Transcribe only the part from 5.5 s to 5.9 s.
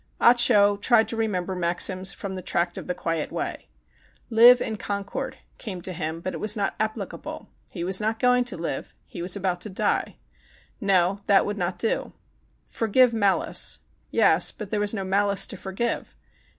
came